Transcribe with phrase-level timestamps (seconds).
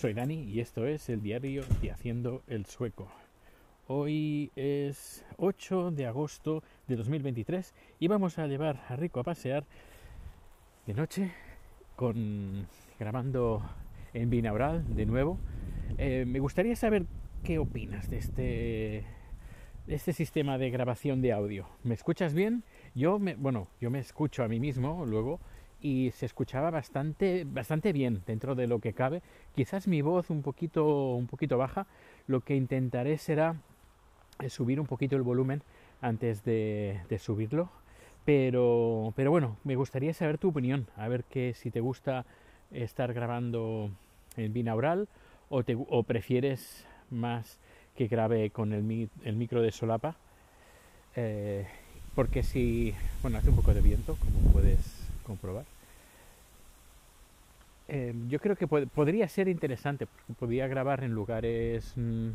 [0.00, 3.06] soy Dani y esto es el diario de Haciendo el Sueco.
[3.86, 9.66] Hoy es 8 de agosto de 2023 y vamos a llevar a Rico a pasear
[10.86, 11.32] de noche
[11.96, 12.66] con
[12.98, 13.62] grabando
[14.14, 15.38] en binaural de nuevo.
[15.98, 17.04] Eh, me gustaría saber
[17.44, 19.04] qué opinas de este,
[19.86, 21.66] de este sistema de grabación de audio.
[21.84, 22.64] ¿Me escuchas bien?
[22.94, 25.40] Yo me, bueno, yo me escucho a mí mismo luego
[25.80, 29.22] y se escuchaba bastante, bastante bien dentro de lo que cabe.
[29.54, 31.86] Quizás mi voz un poquito, un poquito baja.
[32.26, 33.56] Lo que intentaré será
[34.40, 35.62] eh, subir un poquito el volumen
[36.00, 37.70] antes de, subirlo.
[38.24, 42.26] Pero, pero bueno, me gustaría saber tu opinión, a ver que si te gusta
[42.70, 43.90] estar grabando
[44.36, 45.08] en binaural
[45.48, 47.58] o, te, o prefieres más
[47.96, 50.16] que grabe con el, el micro de solapa.
[51.16, 51.66] Eh,
[52.14, 54.99] porque si, bueno, hace un poco de viento, como puedes
[55.30, 55.64] comprobar.
[57.86, 62.30] Eh, yo creo que podría ser interesante, porque podría grabar en lugares mm,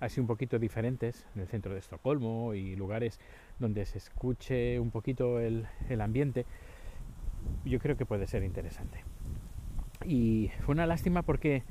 [0.00, 3.18] así un poquito diferentes, en el centro de Estocolmo y lugares
[3.58, 6.44] donde se escuche un poquito el, el ambiente.
[7.64, 9.04] Yo creo que puede ser interesante.
[10.04, 11.62] Y fue una lástima porque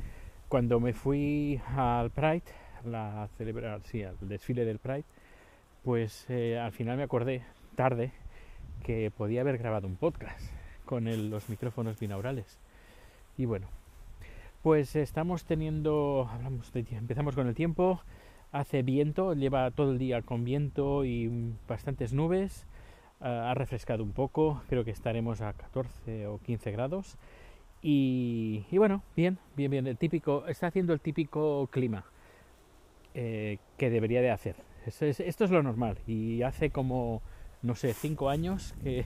[0.50, 2.50] cuando me fui al Pride,
[2.84, 5.06] la celebrar, sí, al desfile del Pride,
[5.84, 7.44] pues eh, al final me acordé
[7.76, 8.12] tarde
[8.84, 10.42] que podía haber grabado un podcast
[10.86, 12.60] con los micrófonos binaurales.
[13.38, 13.68] Y bueno,
[14.64, 18.02] pues estamos teniendo, hablamos de, empezamos con el tiempo,
[18.52, 22.66] hace viento, lleva todo el día con viento y bastantes nubes,
[23.20, 27.18] ha refrescado un poco, creo que estaremos a 14 o 15 grados.
[27.82, 32.06] Y, bueno, bien, bien, bien, el típico, está haciendo el típico clima
[33.14, 34.56] eh, que debería de hacer.
[34.86, 37.22] esto es lo normal y hace como
[37.62, 39.06] no sé, cinco años que,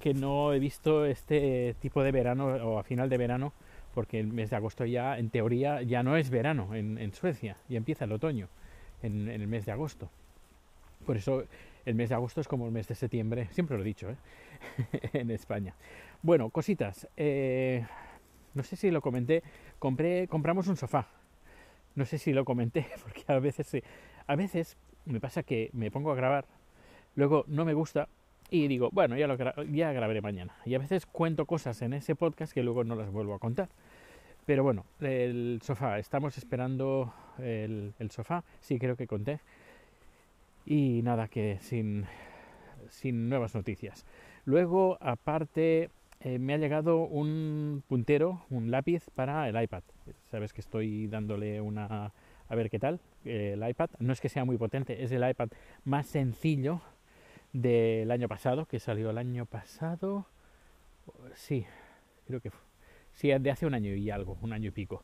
[0.00, 3.52] que no he visto este tipo de verano o a final de verano,
[3.94, 7.78] porque el mes de agosto ya, en teoría, ya no es verano en, Suecia, ya
[7.78, 8.48] empieza el otoño
[9.02, 10.10] en, el mes de agosto.
[11.06, 11.44] Por eso
[11.84, 14.16] el mes de agosto es como el mes de septiembre, siempre lo he dicho, ¿eh?
[15.12, 15.74] en España.
[16.22, 17.08] Bueno, cositas.
[17.16, 17.86] Eh,
[18.54, 19.42] no sé si lo comenté,
[19.78, 21.08] compré, compramos un sofá.
[21.94, 23.82] No sé si lo comenté, porque a veces,
[24.26, 26.44] a veces me pasa que me pongo a grabar
[27.16, 28.08] luego no me gusta
[28.50, 30.54] y digo, bueno, ya, lo ya grabaré mañana.
[30.64, 33.68] Y a veces cuento cosas en ese podcast que luego no las vuelvo a contar.
[34.44, 39.40] Pero bueno, el sofá, estamos esperando el, sofá, sí creo que conté.
[40.64, 42.06] Y nada, que sin,
[42.88, 44.04] sin nuevas noticias.
[44.44, 45.90] Luego, aparte,
[46.20, 49.82] eh, me ha llegado un puntero, un lápiz para el iPad.
[50.30, 52.12] Sabes que estoy dándole una...
[52.48, 53.90] A ver qué tal, el iPad.
[53.98, 55.48] No es que sea muy potente, es el iPad
[55.84, 56.80] más sencillo
[57.60, 60.26] del año pasado, que salió el año pasado.
[61.34, 61.66] Sí,
[62.26, 62.60] creo que fue.
[63.12, 65.02] Sí, de hace un año y algo, un año y pico.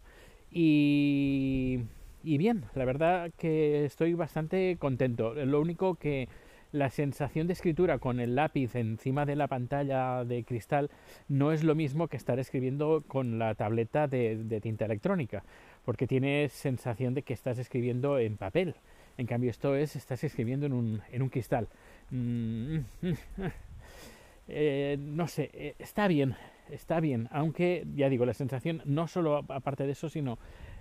[0.51, 1.81] Y,
[2.23, 5.35] y bien, la verdad que estoy bastante contento.
[5.35, 6.29] Lo único que
[6.73, 10.91] la sensación de escritura con el lápiz encima de la pantalla de cristal
[11.29, 15.45] no es lo mismo que estar escribiendo con la tableta de, de tinta electrónica,
[15.85, 18.75] porque tienes sensación de que estás escribiendo en papel.
[19.19, 21.69] En cambio, esto es, estás escribiendo en un, en un cristal.
[22.11, 22.79] Mm,
[24.49, 26.35] eh, no sé, eh, está bien,
[26.71, 30.39] está bien, aunque ya digo, la sensación no solo aparte de eso, sino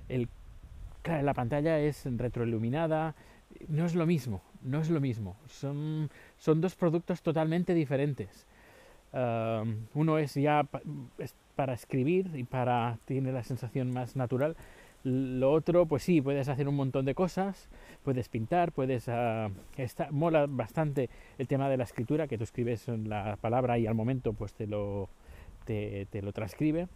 [0.10, 0.30] el,
[1.06, 3.16] la pantalla es retroiluminada,
[3.68, 8.48] no es lo mismo, no es lo mismo, son, son dos productos totalmente diferentes.
[9.94, 10.68] uno es ya
[11.56, 14.56] para escribir y para tiene la sensación más natural
[15.04, 17.70] lo otro, pues sí, puedes hacer un montón de cosas,
[18.04, 19.08] puedes pintar, puedes...
[19.08, 19.52] Uh,
[20.12, 24.34] mola bastante el tema de la escritura, que tú escribes la palabra y al momento
[24.34, 25.10] pues te lo,
[25.66, 26.88] te, lo transcribe.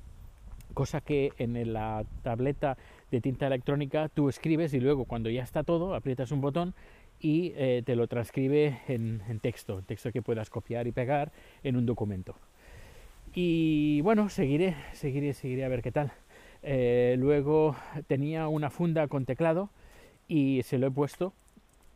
[0.73, 2.77] Cosa que en la tableta
[3.11, 6.73] de tinta electrónica tú escribes y luego cuando ya está todo aprietas un botón
[7.19, 11.31] y eh, te lo transcribe en, en texto, texto que puedas copiar y pegar
[11.63, 12.35] en un documento.
[13.34, 16.11] Y bueno, seguiré, seguiré, seguiré a ver qué tal.
[16.67, 17.76] Eh, luego
[18.08, 19.70] tenía una funda con teclado
[20.28, 21.32] y se lo he puesto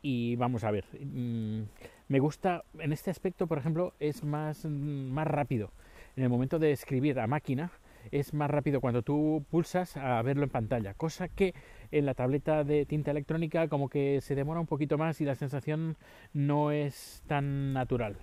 [0.04, 0.86] y vamos a ver.
[0.94, 1.64] Mm,
[2.08, 5.72] me gusta, en este aspecto, por ejemplo, es más, mm, más rápido.
[6.16, 7.72] En el momento de escribir a máquina,
[8.12, 11.54] es más rápido cuando tú pulsas a verlo en pantalla, cosa que
[11.92, 15.36] en la tableta de tinta electrónica como que se demora un poquito más y la
[15.36, 15.98] sensación
[16.34, 18.18] no es tan natural.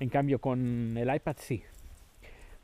[0.00, 1.62] En cambio con el iPad sí,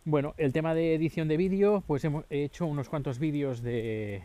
[0.05, 4.25] bueno, el tema de edición de vídeo, pues hemos hecho unos cuantos vídeos de,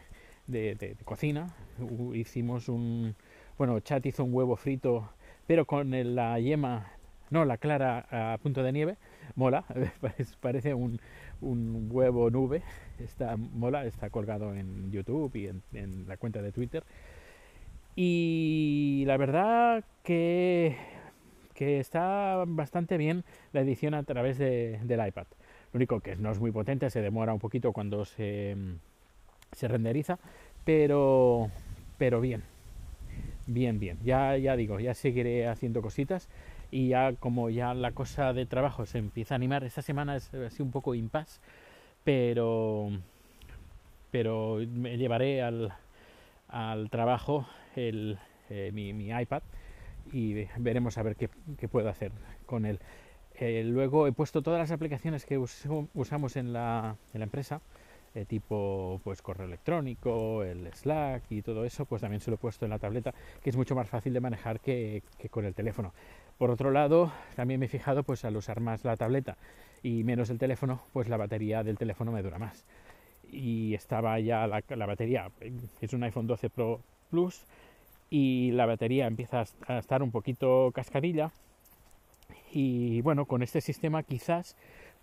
[1.06, 1.54] cocina.
[2.14, 3.16] Hicimos un,
[3.60, 5.12] bueno, Chat hizo un huevo frito,
[5.46, 6.92] pero con la yema,
[7.30, 8.98] no, la clara a punto de nieve,
[9.36, 9.66] mola,
[10.42, 11.00] parece un,
[11.42, 12.64] huevo nube,
[12.98, 15.48] está mola, está colgado en YouTube y
[15.78, 16.84] en, la cuenta de Twitter.
[17.96, 20.76] Y la verdad que,
[21.54, 25.28] que está bastante bien la edición a través de, del iPad.
[25.74, 28.56] Lo único que no es muy potente, se demora un poquito cuando se,
[29.52, 30.18] se renderiza,
[30.64, 31.50] pero,
[31.98, 32.44] pero bien,
[33.48, 33.98] bien, bien.
[34.04, 36.30] Ya, ya digo, ya seguiré haciendo cositas
[36.72, 40.34] y ya como ya la cosa de trabajo se empieza a animar, esta semana es
[40.34, 41.42] así un poco impas,
[42.04, 42.90] pero,
[44.12, 45.74] pero me llevaré al,
[46.50, 48.18] al trabajo el,
[48.50, 49.42] eh, mi, mi, iPad
[50.12, 52.12] y veremos a ver qué, qué puedo hacer
[52.46, 52.80] con él.
[53.40, 57.62] Eh, luego he puesto todas las aplicaciones que usamos en la, empresa,
[58.16, 62.40] eh, tipo pues correo electrónico, el Slack y todo eso, pues también se lo he
[62.40, 63.14] puesto en la tableta,
[63.44, 65.94] que es mucho más fácil de manejar que, con el teléfono.
[66.40, 69.38] Por otro lado, también me he fijado, pues al usar más la tableta
[69.84, 72.66] y menos el teléfono, pues la batería del teléfono me dura más.
[73.32, 75.30] Y estaba ya la batería,
[75.82, 76.82] es un iPhone 12 Pro
[77.12, 77.44] Plus,
[78.10, 81.32] y la batería empieza a estar un poquito cascadilla,
[82.52, 84.56] y bueno, con este sistema quizás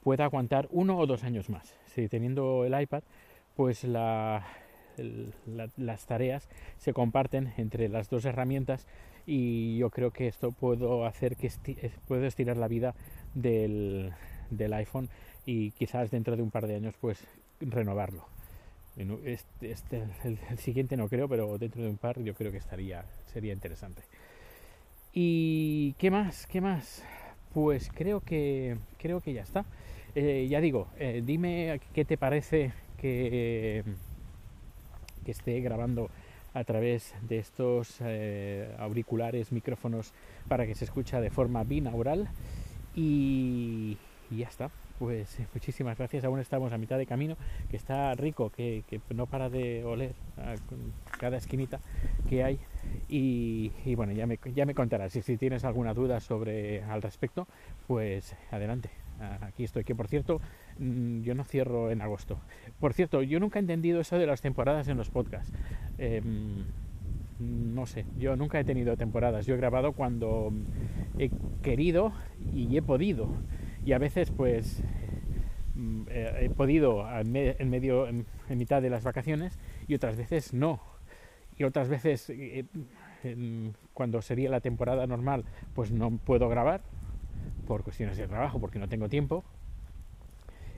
[0.02, 1.74] pueda aguantar uno o dos años más.
[1.86, 3.02] Si teniendo el iPad,
[3.56, 4.46] pues la,
[5.76, 6.48] las tareas
[6.78, 8.86] se comparten entre las dos herramientas
[9.26, 12.94] y yo creo que esto puedo hacer que eh, puedo estirar la vida
[13.34, 14.12] del,
[14.50, 15.08] del, iPhone
[15.46, 17.26] y quizás dentro de un par de años pues
[17.60, 18.26] renovarlo.
[19.24, 22.58] Este, este, el, el, siguiente no creo, pero dentro de un par yo creo que
[22.58, 24.02] estaría sería interesante.
[25.12, 26.46] ¿Y qué más?
[26.46, 27.02] ¿Qué más?
[27.54, 29.64] Pues creo que, creo que ya está.
[30.14, 33.84] Eh, ya digo, eh, dime qué te parece que,
[35.24, 36.10] que esté grabando
[36.52, 40.12] a través de estos eh, auriculares, micrófonos
[40.48, 42.28] para que se escucha de forma binaural
[42.94, 43.96] y,
[44.30, 46.24] y ya está pues eh, muchísimas gracias.
[46.24, 47.36] Aún estamos a mitad de camino,
[47.70, 48.82] que está rico, que,
[49.14, 50.54] no para de oler a
[51.18, 51.80] cada esquinita
[52.28, 52.58] que hay.
[53.08, 55.16] Y, bueno, ya me, ya me contarás.
[55.16, 57.46] Y si tienes alguna duda sobre al respecto,
[57.86, 58.90] pues adelante.
[59.40, 60.40] Aquí estoy, que por cierto,
[60.78, 62.38] mm, yo no cierro en agosto.
[62.80, 65.52] Por cierto, yo nunca he entendido eso de las temporadas en los podcasts.
[65.98, 66.64] Em,
[67.38, 69.46] no sé, yo nunca he tenido temporadas.
[69.46, 70.52] Yo he grabado cuando
[71.18, 71.30] he
[71.62, 72.12] querido
[72.52, 73.28] y he podido
[73.84, 74.82] y a veces pues
[75.74, 77.30] mm, eh, he podido en
[77.70, 80.80] medio en, mitad de las vacaciones y otras veces no.
[81.56, 82.64] Y otras veces eh,
[83.92, 85.44] cuando sería la temporada normal
[85.74, 86.82] pues no puedo grabar
[87.66, 89.44] por cuestiones de trabajo porque no tengo tiempo.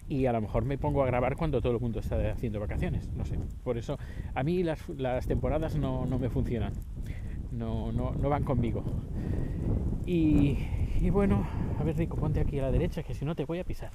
[0.08, 3.08] Y a lo mejor me pongo a grabar cuando todo el mundo está haciendo vacaciones
[3.14, 3.38] no sé.
[3.64, 3.99] Por eso
[4.35, 6.73] a mí las, las temporadas no, no, me funcionan
[7.56, 8.85] no, no, van conmigo
[10.06, 10.58] y,
[11.00, 11.47] y bueno,
[11.81, 13.91] a ver Rico, ponte aquí a la derecha que si no te voy a pisar.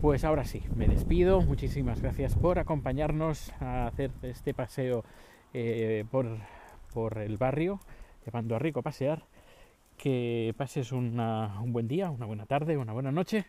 [0.00, 1.42] Pues ahora sí, me despido.
[1.42, 5.04] Muchísimas gracias por acompañarnos a hacer este paseo
[5.52, 6.38] eh, por,
[6.94, 7.80] por, el barrio,
[8.24, 9.24] llevando a Rico a pasear.
[9.98, 13.44] Que pases una, un buen día, una buena tarde, una buena noche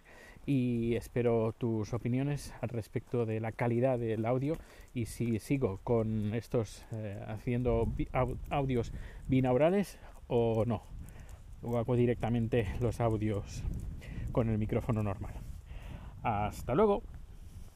[0.45, 4.57] y espero tus opiniones al respecto de la calidad del audio
[4.93, 7.87] y si sigo con estos eh, haciendo
[8.49, 8.91] audios
[9.27, 10.83] binaurales o no
[11.61, 13.63] o hago directamente los audios
[14.31, 15.33] con el micrófono normal.
[16.23, 17.03] Hasta luego.